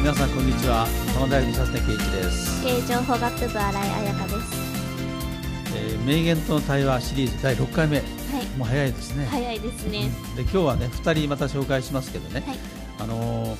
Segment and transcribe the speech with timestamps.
[0.00, 0.86] 皆さんこんにちは。
[1.14, 4.68] 玉大学佐根圭一です、経営情報学部新井彩香です。
[5.76, 7.98] えー名言との対話シリーズ第6回目。
[7.98, 8.06] はい。
[8.56, 10.10] もう早いですね、早いですね。
[10.36, 12.56] で今日はね2人また紹介しますけどね、はい。
[13.00, 13.58] あのー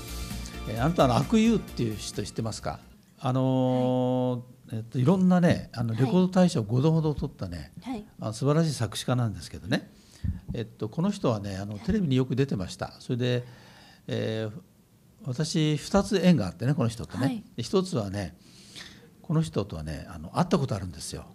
[0.71, 2.79] えーあなたの悪友っていう人知ってますか？
[3.21, 8.05] あのーえっといろんなねあのレコード大賞5度ほど取ったね、はい。
[8.21, 9.91] あ素晴らしい作詞家なんですけどね、
[10.55, 12.95] えっと、この人はねあのテレビによく出てました。
[13.01, 13.45] それで、
[14.07, 14.61] えー
[15.25, 17.45] 私2つ縁があってねこの人とね、はい。
[17.57, 18.37] で1つはね
[19.23, 21.27] この人とはねあの会ったことあるんですよ。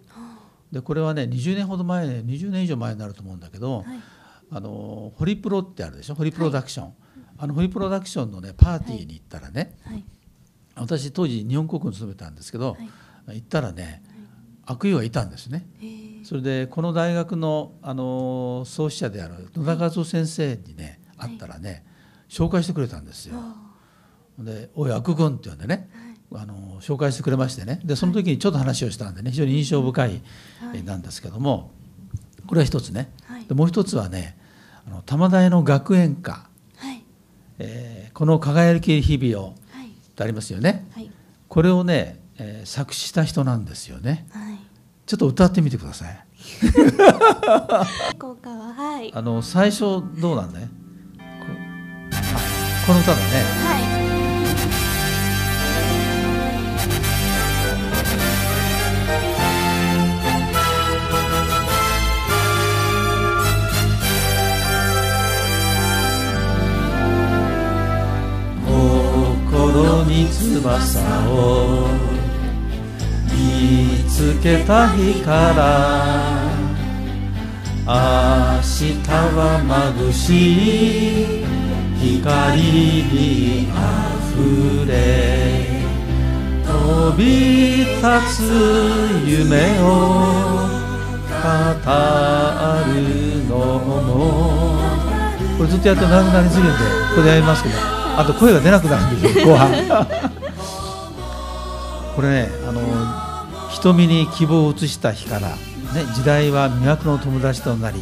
[0.72, 3.86] でこれはね20年ほど前20年以上前になると思うんだけど、はい。
[4.52, 6.16] あのホリプロってあるでしょ？
[6.16, 6.94] ホリプロダクション、
[7.38, 10.04] あのホリプロダクションのねパーティーに行ったらね、はい。
[10.76, 12.78] 私当時日本航空に勤めたんですけど、は
[13.34, 13.36] い。
[13.36, 14.04] 行ったらね
[14.66, 15.68] 悪友がいたんですね。
[15.82, 15.86] え。
[15.86, 21.86] ーそれでこの大学の、あの創始者である野田和夫先生にね会ったらね、
[22.30, 23.36] 紹介してくれたんですよ。
[24.40, 25.90] で「おい悪君」って呼んでね、
[26.34, 30.22] あの紹介してくれましてねでその時にちょっと話をしたんでね非常に印象深い、
[30.74, 31.72] えーなんですけども
[32.48, 34.38] これは一つね、はいでもう一つはね
[34.88, 36.48] あの玉大の学園歌、は
[36.94, 37.04] い。
[37.60, 39.88] えーこの輝き日々を」はい。
[39.88, 41.10] ってありますよねはい。
[41.48, 44.58] これをね、えー作詞した人なんですよねはい。
[45.06, 46.26] ちょっと歌ってみてください。
[48.20, 49.12] 効果ははい。
[49.14, 50.70] あの最初どうなんだね
[52.88, 53.24] この歌だね
[53.66, 54.03] はい。
[70.62, 71.88] 翼を
[73.32, 76.54] 見つけた日から
[77.86, 77.90] 明
[78.62, 78.94] 日
[79.34, 79.40] は
[79.98, 81.46] 眩しい
[82.00, 83.80] 光にあ
[84.36, 84.94] ふれ
[86.66, 87.24] 飛び
[87.80, 88.04] 立
[88.38, 88.46] つ
[89.26, 89.84] 夢を
[91.42, 91.50] 語
[92.88, 92.94] る
[93.50, 94.14] のも
[95.58, 96.80] これずっとやって長くなりすぎるんで
[97.16, 97.76] これでやりますけど
[98.16, 100.33] あと声が出なくなるんですよ後半。
[102.16, 102.82] これねあの
[103.70, 105.56] 瞳に希望を移した日から、ね、
[106.16, 108.00] 時代は魅惑の友達となり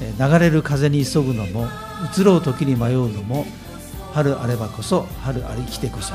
[0.00, 1.66] えー流れる風に急ぐのも
[2.16, 3.46] 移ろう時に迷うのも
[4.12, 6.14] 春あればこそ春ありきてこそ。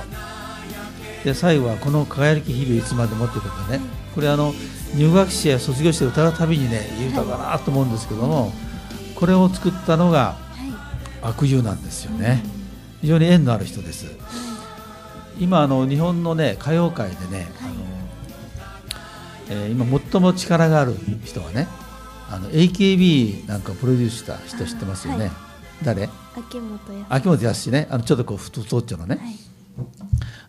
[1.24, 4.54] で最後はこの輝き日々いつまでもってことでねこれあの
[4.96, 8.54] 入学式や卒業式で歌うたびにねいい歌だなと思うんですけども
[9.16, 10.38] これを作ったのが
[11.22, 12.44] 悪友なんですよね。
[13.02, 14.06] 非常に縁のある人です
[15.40, 17.74] 今あの日本のね歌謡界でね、あの
[19.50, 21.68] えー今最も力がある人はね
[22.30, 25.34] あの AKB なんかをプロデュースした人知ってますよね、はい
[25.84, 26.10] 誰？
[26.36, 27.06] 秋元康。
[27.10, 29.36] 秋元康ねあのちょっとこう太太っちょのね、はい。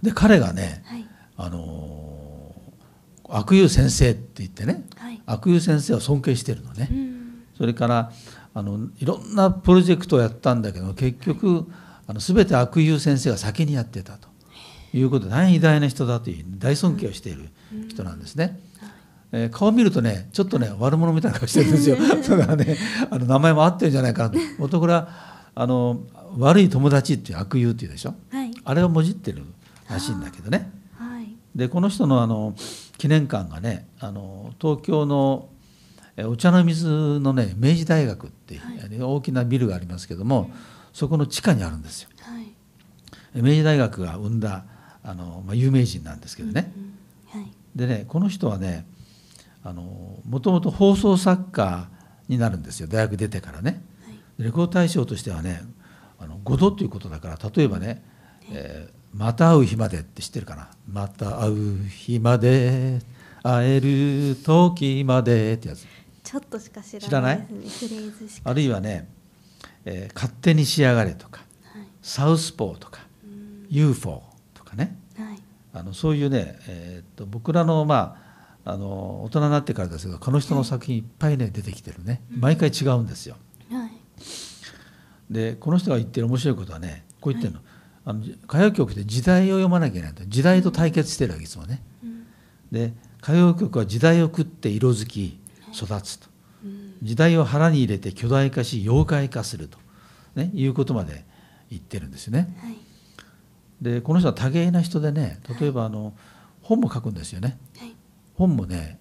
[0.03, 1.05] で彼がね、はい。
[1.37, 1.99] あのー
[3.31, 5.21] 悪友先生って言ってねはい。
[5.27, 7.43] 悪友先生を尊敬してるのね、うん。
[7.59, 8.11] それから
[8.55, 11.67] あのいろんなプロジェクトをやったんだけど結局
[12.07, 14.29] あの全て悪友先生が先にやってたと
[14.95, 17.49] いうことで大変偉大な人だという大尊敬をしている
[17.89, 18.59] 人なんですね。
[19.33, 22.07] えー顔見るとねちょっとね悪者みたいな顔してるんですよ だ
[22.39, 22.79] からね
[23.11, 25.09] あの名前も合ってるんじゃないかなと元これは
[25.55, 26.01] あの
[26.39, 28.15] 悪い友達っていう悪友っていうでしょ？
[28.31, 28.51] はい。
[28.65, 29.43] あれをもじってる
[29.91, 30.71] らしいんだけどね。
[30.97, 31.29] はい。
[31.55, 32.55] でこの人のあの
[32.97, 35.49] 記念館がねあの東京の
[36.17, 36.87] えお茶の水
[37.21, 40.51] のね明治大学っていう、はい大きなビルがありますけども
[40.95, 42.09] そこの地下にあるんですよ。
[43.35, 44.65] 明治大学が生んだ
[45.03, 46.73] あの、まあ、有名人なんですけどね。
[47.35, 47.41] うん。
[47.41, 47.51] はい。
[47.77, 48.87] でねこの人はね
[49.63, 51.89] あのもともと放送作家
[52.29, 53.83] になるんですよ大学出てからね。
[54.05, 54.45] はい。
[54.45, 55.63] レコード大賞としてはね
[56.19, 58.03] あの5度ということだから例えばね、
[58.53, 63.01] えーまた会う日まで」って知ってるかな「また会う日まで
[63.43, 65.87] 会える時まで」ってやつ
[66.23, 67.49] ちょっとしか知知らないらない？
[68.45, 69.09] あるいはね、
[69.87, 71.41] えー勝手に仕上がれ」とか
[71.73, 71.83] はい。
[72.03, 74.28] 「サウスポー」とかうん「UFO」と
[74.69, 75.39] かねはい。
[75.73, 78.17] あのそういうね、えーっと僕らのま
[78.65, 83.37] ああの大人になってからですけどこの人の作品いっぱいね出てきてるね毎回違うんですよ。
[83.71, 83.91] はい。
[85.31, 87.61] でこの人が言ってる面白いことはねこう言ってるの,、
[88.05, 91.83] あの歌謡曲って時代を読まなきゃいけないと時代と対決してるわけいつもね。
[92.03, 92.27] うん。
[92.71, 92.93] で
[93.23, 95.41] 歌謡曲は時代を食って色づき
[95.73, 96.29] 育つと
[96.65, 96.95] うん。
[97.03, 99.79] 時代を腹に入れて巨大化し妖怪化すると、
[100.35, 101.25] ね、いうことまで
[101.71, 102.55] 言ってるんですよね。
[102.61, 102.77] はい。
[103.81, 106.15] でこの人は多芸な人でね例えばあの
[106.63, 107.59] 本も書くんですよね。
[107.79, 107.95] はい。
[108.35, 108.99] 本もね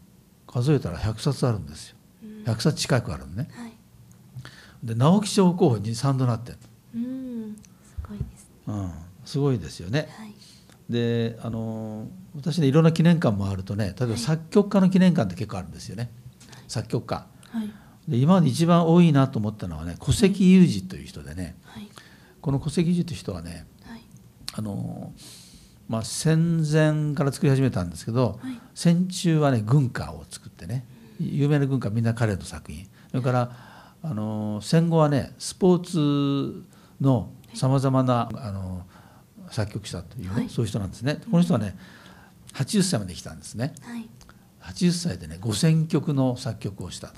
[0.48, 1.98] 数えたら100冊あるんですよ。
[2.24, 3.50] うん100冊近くあるのね。
[3.52, 3.74] はい。
[4.84, 6.58] で直木賞候補に3度なってる
[6.96, 7.56] うん。
[7.84, 8.50] すごいですね。
[8.68, 8.92] うん、
[9.26, 10.08] すごいですよね。
[10.18, 10.34] はい。
[10.90, 16.10] であの私ねいろんな記念館もあるとね例えば作曲家の記念館って結構あるんですよね
[16.68, 17.72] 作曲家はい
[18.08, 21.90] で今まで一番多いなと思ったのはね古関裕二という人でねはい
[22.40, 23.66] この古関裕二という人はねはい
[24.58, 25.14] あの、
[25.88, 28.60] まあ、戦前から作り始めたんですけど、はい。
[28.74, 30.86] 戦中はね軍歌を作ってね
[31.20, 32.86] 有名な軍歌みんな彼の作品。
[33.12, 33.52] それから
[34.02, 36.68] あの戦後はねスポーツ
[37.00, 38.84] のさまざまなあの
[39.52, 40.50] 作曲者というね、はい。
[40.50, 41.20] そういう人なんですね。
[41.32, 41.78] この人はね
[42.54, 43.76] 80歳まで来たんですね。
[43.82, 44.10] はい。
[44.62, 47.16] 80歳でね5,000曲の作曲をしたと。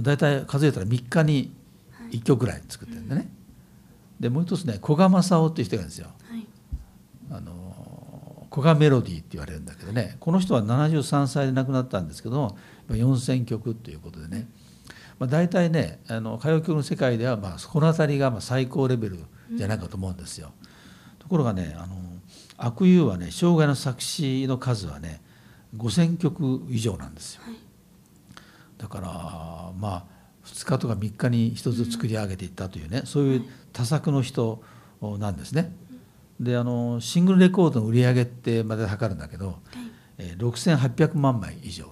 [0.00, 1.52] 大体数えたら3日に
[2.12, 3.28] 1曲ぐらい作ってるんでね
[4.20, 6.46] でもう一つね古賀正夫っていう人がいるんですよはい
[7.30, 12.56] あの古賀メロディーって言われるんだけどねこの人は73歳で亡くなったんですけど
[12.88, 14.48] 4,000曲っていうことでね、
[15.18, 19.18] まあ、大体ねあの歌謡曲の世界ではまあこの辺りがまあ最高レベル
[19.54, 20.52] じゃないかと思うんですよ。
[21.18, 21.96] ところがねあの
[22.56, 25.20] 悪友はね生涯の作詞の数はね
[25.76, 27.42] 5,000曲以上なんですよ。
[27.44, 27.68] はい
[28.78, 29.08] だから
[29.78, 30.04] まあ
[30.52, 34.62] 2日とか3日に1つ作り上げていったというね、そういう多作の人
[35.00, 35.72] なんですね。
[36.40, 39.56] であのシングルレコードの売り上げってまで測るんだけど、はい。
[40.18, 41.84] えー6800万枚以上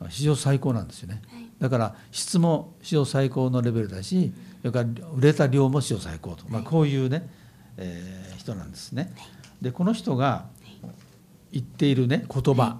[0.00, 0.10] と。
[0.10, 1.22] 史上最高なんですよね。
[1.30, 1.44] はい。
[1.58, 4.32] だから質も史上最高のレベルだし
[4.62, 7.28] それから売れた量も史上最高と、まあ、こういうね、
[7.76, 9.12] えー人なんですね。
[9.60, 10.46] でこの人が
[11.52, 12.78] 言っているね言葉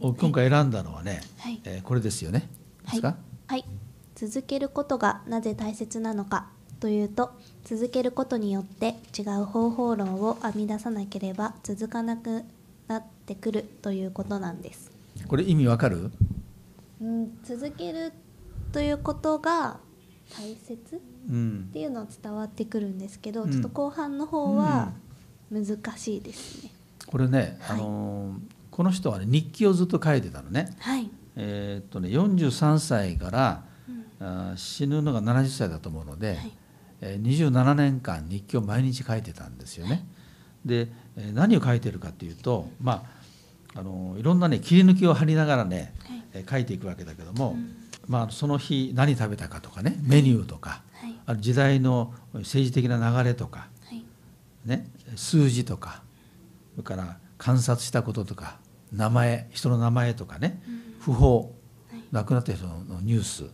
[0.00, 1.60] を今回選んだのはね、はい。
[1.64, 2.48] えーこれですよね。
[2.84, 3.16] ですか、
[3.52, 3.66] はい、
[4.14, 6.46] 続けることがなぜ大切なのか
[6.80, 7.32] というと
[7.64, 12.44] 続けることによって違う方法論を編み出さなければ続かなく
[12.88, 14.90] なってくるということなんです、
[15.28, 16.10] これ意味わかる？
[17.02, 18.14] うん、続ける
[18.72, 19.76] ということが
[20.34, 20.98] 大切っ
[21.28, 23.50] うんていうのは伝わってくるんですけど、うん。
[23.50, 24.92] ちょっと後半の方は
[25.50, 26.70] 難しいですね、
[27.06, 27.80] これね、はい。
[27.80, 28.34] あのー
[28.72, 30.74] この人はね日記をずっと書いてたのね。
[30.78, 33.64] はい、えーっとね43歳から、
[34.20, 34.56] うん。
[34.56, 36.52] 死ぬのが70歳だと思うので、はい。
[37.00, 40.06] えー27年間日記を毎日書いてたんですよね。
[40.64, 43.04] で、えー何を書いてるかっていうと、ま
[43.74, 46.22] ああのいろんなね切り抜きを貼りながらね、はい。
[46.34, 47.76] えー書いていくわけだけども、うん。
[48.08, 51.14] まあ、その日何食べたかとかねメニューとか、はい。
[51.24, 54.04] ある時代の政治的な流れとか、はい。
[54.64, 56.02] ね、数字とか
[56.74, 58.58] それから観察したこととか
[58.92, 60.62] 名前人の名前とかね
[61.04, 61.54] 訃報
[61.90, 62.02] はい。
[62.12, 63.44] 亡くなった人のニュースそ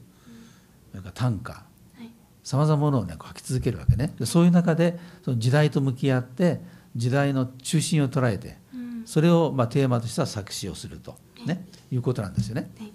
[0.95, 1.59] れから短歌は
[2.01, 2.11] い。
[2.45, 4.15] さまざまなものをね書き続けるわけね。
[4.19, 6.61] でそういう中でその時代と向き合って
[6.97, 9.03] 時代の中心を捉えてうん。
[9.07, 11.17] それをまあテーマとした作詞をすると、
[11.47, 12.71] ね、いうことなんですよね。
[12.79, 12.93] はい。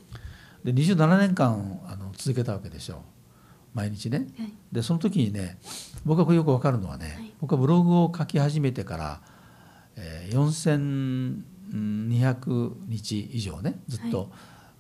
[0.63, 2.97] で27年間あの続けたわけでしょう。
[3.73, 4.27] 毎日ね。
[4.38, 4.53] はい。
[4.71, 5.57] でその時にね
[6.06, 7.33] 僕はこれよく分かるのはね、はい。
[7.41, 9.21] 僕はブログを書き始めてから、
[9.95, 10.35] えー
[11.73, 14.29] 4200日以上ねずっと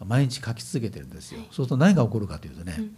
[0.05, 1.39] 毎日書き続けてるんですよ。
[1.39, 1.47] はい。
[1.47, 2.95] そうすると何が起こるかというとね、うん。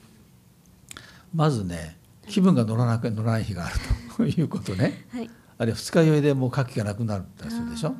[1.33, 1.97] まずね
[2.27, 3.75] 気分が乗らなく乗らない日がある
[4.17, 5.05] ということね。
[5.11, 5.29] はい。
[5.57, 7.89] あるいは二日酔いでもう書きがなくなったりするでしょ。
[7.89, 7.97] はい。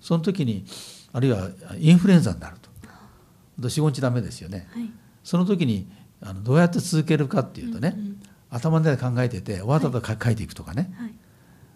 [0.00, 0.64] その時に
[1.12, 2.70] あるいはインフルエンザになると。
[3.60, 4.68] 45日ダメですよね。
[4.72, 4.90] はい。
[5.24, 8.20] その時にあのどうやって続けるかっていうとね、うんうん。
[8.50, 11.14] 頭で考えてて終わったと書いていくとかね、はい。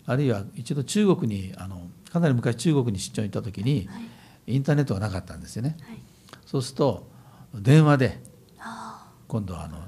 [0.06, 1.85] あるいは一度中国にあの
[2.16, 4.54] かなり昔中国に出張に行った時にはい。
[4.54, 5.76] インターネットがなかったんですよね。
[5.82, 6.00] はい。
[6.46, 7.08] そうすると
[7.54, 8.22] 電話で
[8.58, 9.78] あ今度はあの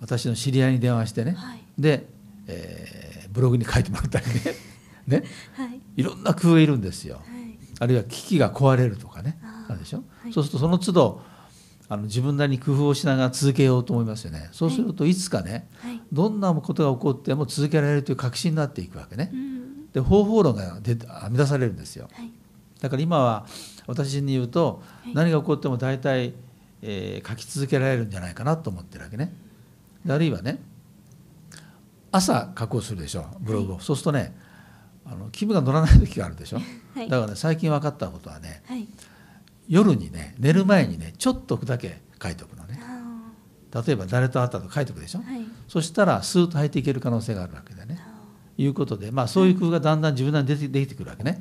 [0.00, 1.60] 私の知り合いに電話してね、はい。
[1.78, 2.06] で、
[2.46, 4.32] えーブログに書いてもらったりね。
[5.06, 5.24] ね。
[5.96, 6.00] い。
[6.00, 7.16] いろんな工夫がいるんですよ。
[7.16, 7.58] はい。
[7.78, 9.38] あるいは機器が壊れるとかね。
[9.68, 10.32] あるでしょ、はい。
[10.32, 11.22] そうするとその都度
[11.88, 14.48] あの自分なりに工夫をしながら続けようと思いますよね。
[14.52, 16.00] そうするといつかね、はい。
[16.12, 19.30] どんなことが起こっても続けられるという確信になっていくわけね。
[19.32, 19.36] う。
[19.36, 19.57] ん
[19.98, 22.08] で方法論が出て編み出されるんですよ。
[22.12, 22.30] はい。
[22.80, 23.46] だから今は
[23.86, 25.14] 私に言うと、はい。
[25.14, 26.34] 何が起こっても大体、
[26.82, 29.32] えー書き続けられるんじゃないかなと思ってるわけね。
[30.04, 30.60] であるいはね
[32.12, 34.34] 朝書こうするでしょブログを、そうするとね
[35.04, 36.60] あの気分が乗らない時があるでしょ、
[36.94, 37.08] はい。
[37.08, 38.86] だからね最近分かったことはねはい。
[39.68, 42.80] 夜にね寝る前にねちょっとだけ書いておくのね。
[42.80, 45.44] あ例えば誰と会ったと書いておくでしょ、ーはい。
[45.66, 47.98] そしたらスーッと入っていける可能性があるわけだね。
[48.58, 51.40] あいうことで、まあ、そういう工夫がだんだん自分なりに出てできてくるわけね。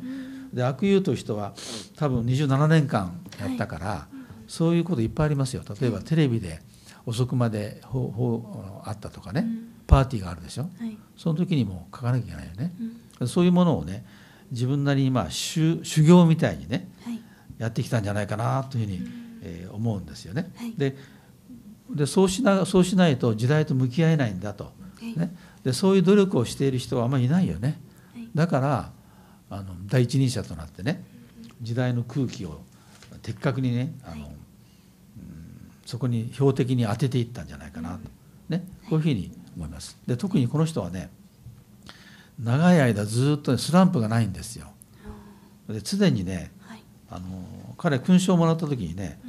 [0.54, 1.54] で悪友という人は
[1.98, 4.08] 多分27年間やったから、
[4.48, 5.64] そういうこといっぱいありますよ。
[5.80, 6.62] 例えばテレビで
[7.06, 9.68] 遅くまでほほあったとかね、うん。
[9.88, 10.64] パーティーがあるでしょ。
[10.64, 10.98] はい。
[11.16, 12.74] その時にも書かなきゃいけないよね。
[13.20, 13.28] うん。
[13.28, 14.06] そういうものをね
[14.52, 17.22] 自分なりにまあ修修行みたいにねはい。
[17.58, 19.06] やってきたんじゃないかなというふうに、うん。
[19.44, 20.52] えー思うんですよね。
[20.56, 20.74] はい。
[20.78, 20.96] で
[21.90, 24.72] でそうしなそうしないと時代と向き合えないんだと、は
[25.02, 25.18] い。
[25.18, 25.36] ね、
[25.68, 27.78] でそういう努力をしている人はあんまりいないよね。
[28.14, 28.30] はい。
[28.34, 28.92] だから
[29.50, 31.04] あの第一人者となってね
[31.62, 32.62] 時代の空気を
[33.22, 34.32] 的確にねあの、はい。
[34.32, 34.38] うん
[35.86, 38.10] そこに標的に当てていったんじゃないかなと、
[38.48, 39.98] ね、こういうふうに思います。
[40.08, 41.10] で特にこの人はね
[42.40, 44.68] 長い間ずっとねスランプがないんですよ。
[45.68, 46.84] で常にねはい。
[47.10, 49.20] あの彼勲章をもらった時にね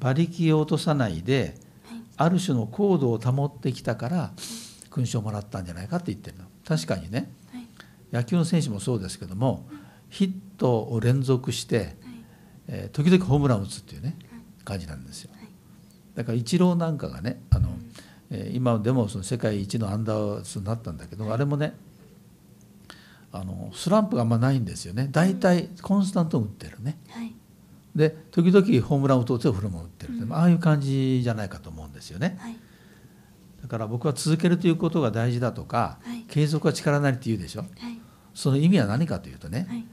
[0.00, 1.56] 馬力を落とさないで
[1.88, 2.00] はい。
[2.18, 4.32] ある種の高度を保ってきたから
[4.92, 6.44] 勲章をもらったんじゃないかって言ってるの。
[6.66, 7.30] 確かにね。
[7.52, 7.66] はい。
[8.12, 9.66] 野球の選手もそうですけども
[10.10, 11.88] ヒットを連続して、はい。
[12.68, 14.16] えー時々ホームランを打つっていうね
[14.64, 15.30] 感じなんですよ。
[15.34, 15.48] はい。
[16.14, 17.70] だからイチローなんかがねあの、
[18.30, 21.74] えー今でもその世界一のアンダースになったんだけど、あれもね
[23.32, 25.08] あのスランプがあんまないんですよね。
[25.10, 26.98] 大体コンスタントに打ってるね。
[27.08, 27.34] はい。
[27.96, 30.32] で時々ホームランを打とうとフルも打ってるうん。
[30.32, 32.36] ああいう感じじゃないかと思うんですよね。
[32.38, 32.52] はい。
[32.52, 32.58] だ
[33.72, 36.24] から僕は続けるということが大事だとか、はい。
[36.28, 37.62] 継続は力なりって言うでしょ？
[37.62, 37.70] はい。
[38.34, 39.84] その意味は何かというとね、はい。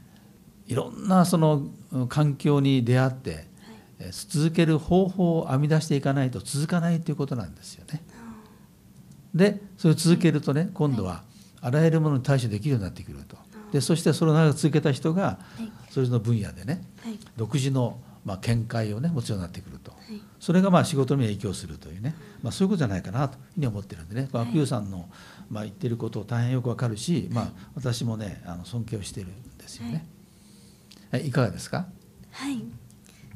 [0.66, 3.46] いろんなそのうん環境に出会って、
[3.98, 8.02] えー続ける方法を編み出していかないと続かないということなんですよね。
[9.34, 11.22] でそれを続けるとね今度は
[11.62, 13.36] あらゆるものに対処できるようになってくると。
[13.72, 15.70] でそしてそれを長く続けた人がはい。
[15.90, 17.18] それの分野でねはい。
[17.36, 19.90] 独自のまあ見解をね持つようになってくると。
[19.92, 25.10] はいそれがまあ仕事に影響するというね、まあ、そういうことじゃないかなというふうに思ってるんでね、はい悪友さんの
[25.50, 30.06] まあ言ってることを大変よくわかるし、まあ、私もねあの尊敬をしてるんですよね。
[31.12, 31.88] はい、いかがですか
[32.30, 32.64] はい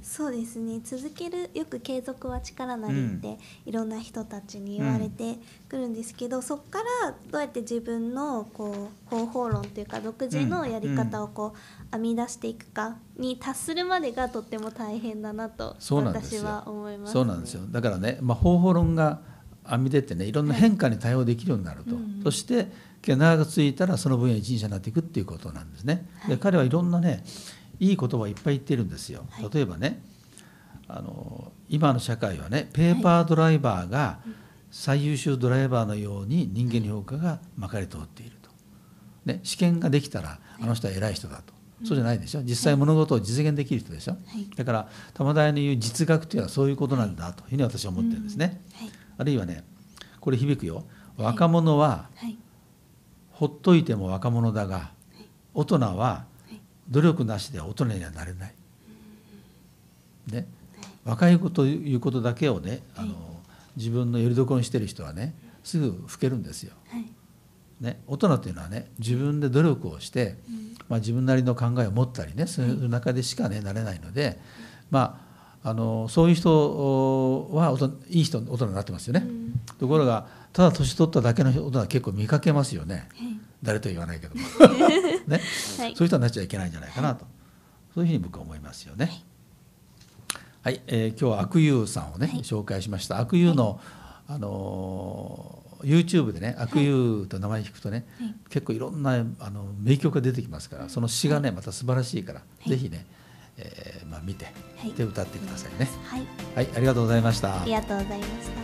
[0.04, 0.80] そうですね。
[0.84, 11.58] 続けるよく継続は力なりって、いろんな人たちに言われてくるんですけど、そこからどうやって自分のこう方法論というか独自のやり方をこう
[11.90, 17.62] 編み出していくかに達するまでがとっても大変だなと私は思います、そうなんですよ。
[17.70, 19.20] だからね、まあ、方法論が
[19.66, 22.68] 編み出てねいろんな変化に対応できるようになると、うんそして
[23.06, 26.08] 長く続いたらその分野一人者になっていくっていうことなんですね。
[26.20, 26.30] はい。
[26.30, 29.24] で彼はいろんなねいい言葉をいっぱい言ってるんですよ。
[29.30, 29.50] はい。
[29.52, 30.02] 例えばね
[30.88, 34.18] あの今の社会はねペーパードライバーが
[34.70, 38.50] 最優秀ドライバーのように人間の評価がまかり通っていると。
[39.24, 41.54] ね、試験ができたらあの人は偉い人だと。
[41.84, 42.42] そうじゃないでしょ。
[42.42, 44.48] 実際物事を実現できる人でしょ、はい。
[44.56, 48.90] だから玉田屋の言う実学というのはそういうことなんだというふうに私は思ってるんですね、はい。
[49.18, 49.64] あるいはね
[50.20, 50.84] これ響くよ。
[51.16, 52.36] 若者ははい。
[53.32, 55.28] ほっといても若者だがはい。
[55.54, 56.33] 大人ははい
[56.90, 58.54] 努力なしでは大人にはなれない、
[60.30, 60.46] ね、
[61.04, 63.34] 若いこということだけをねあの、はい
[63.76, 67.04] 自分のよりどころにしてる人はねすぐ老けるんですよ、はい。
[67.80, 70.36] ね、大人というのはね自分で努力をして、
[70.88, 72.70] まあ、自分なりの考えを持ったりねそうい。
[72.70, 74.38] う中でしかねなれないので、
[74.90, 75.20] ま
[75.64, 77.76] あ、あのそういう人は
[78.08, 79.60] いい人大人になってますよね、うん。
[79.78, 83.08] ところがただ年取っただけの大人は結構見かけますよね。
[83.16, 83.33] はい
[83.64, 84.42] 誰とは言わないけども。
[85.26, 85.40] ね、
[85.78, 85.96] はい。
[85.96, 87.26] そういう人になっちゃいけないんじゃないかなと、
[87.94, 89.24] そういうふうに僕は思いますよね。
[90.62, 92.38] はい、えー今日は悪友さんをね、はい。
[92.40, 93.18] 紹介しました。
[93.18, 93.80] 悪友の、
[94.28, 98.34] あのー YouTube でね悪友と名前聞くとね、はい。
[98.48, 102.70] 結構いろんなあの名曲が出てきますからその詩がねまた素晴らしいから、い。
[102.70, 103.04] ぜひね、
[103.58, 104.46] えーまあ、見て、
[104.78, 104.92] はい。
[104.92, 105.88] で歌ってくださいね。
[106.06, 106.22] はい。
[106.54, 107.62] はい、ありがとうございました。
[107.62, 107.72] あり。
[107.72, 108.63] がとうございました